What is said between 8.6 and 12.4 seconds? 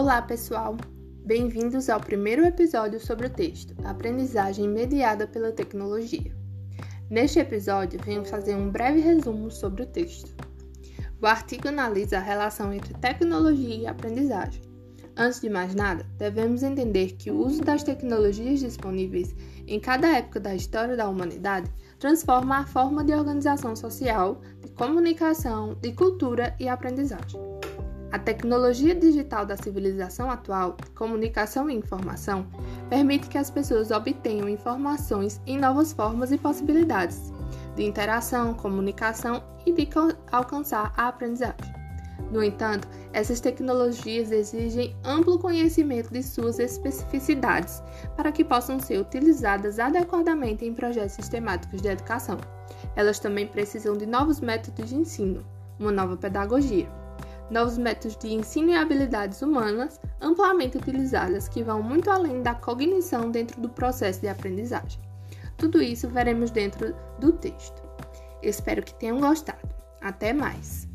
breve resumo sobre o texto. O artigo analisa a